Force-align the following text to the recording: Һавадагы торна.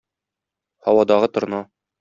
Һавадагы 0.87 1.33
торна. 1.37 1.65